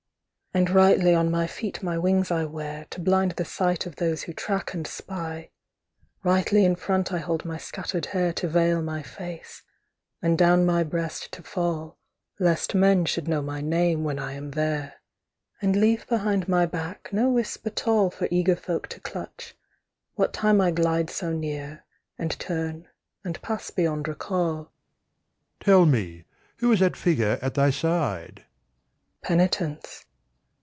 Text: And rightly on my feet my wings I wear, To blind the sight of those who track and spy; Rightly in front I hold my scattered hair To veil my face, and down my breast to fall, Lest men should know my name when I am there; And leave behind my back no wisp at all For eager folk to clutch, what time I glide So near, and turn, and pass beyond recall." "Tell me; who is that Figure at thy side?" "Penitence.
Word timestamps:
And 0.53 0.69
rightly 0.69 1.15
on 1.15 1.31
my 1.31 1.47
feet 1.47 1.81
my 1.81 1.97
wings 1.97 2.29
I 2.29 2.43
wear, 2.43 2.85
To 2.89 2.99
blind 2.99 3.31
the 3.37 3.45
sight 3.45 3.85
of 3.85 3.95
those 3.95 4.23
who 4.23 4.33
track 4.33 4.73
and 4.73 4.85
spy; 4.85 5.49
Rightly 6.25 6.65
in 6.65 6.75
front 6.75 7.13
I 7.13 7.19
hold 7.19 7.45
my 7.45 7.57
scattered 7.57 8.07
hair 8.07 8.33
To 8.33 8.49
veil 8.49 8.81
my 8.81 9.01
face, 9.01 9.63
and 10.21 10.37
down 10.37 10.65
my 10.65 10.83
breast 10.83 11.31
to 11.31 11.41
fall, 11.41 11.97
Lest 12.37 12.75
men 12.75 13.05
should 13.05 13.29
know 13.29 13.41
my 13.41 13.61
name 13.61 14.03
when 14.03 14.19
I 14.19 14.33
am 14.33 14.51
there; 14.51 14.95
And 15.61 15.73
leave 15.77 16.05
behind 16.09 16.49
my 16.49 16.65
back 16.65 17.13
no 17.13 17.29
wisp 17.29 17.65
at 17.65 17.87
all 17.87 18.09
For 18.09 18.27
eager 18.29 18.57
folk 18.57 18.87
to 18.89 18.99
clutch, 18.99 19.55
what 20.15 20.33
time 20.33 20.59
I 20.59 20.71
glide 20.71 21.09
So 21.09 21.31
near, 21.31 21.85
and 22.17 22.37
turn, 22.39 22.89
and 23.23 23.41
pass 23.41 23.69
beyond 23.71 24.09
recall." 24.09 24.73
"Tell 25.61 25.85
me; 25.85 26.25
who 26.57 26.69
is 26.73 26.81
that 26.81 26.97
Figure 26.97 27.39
at 27.41 27.53
thy 27.53 27.69
side?" 27.69 28.43
"Penitence. 29.21 30.03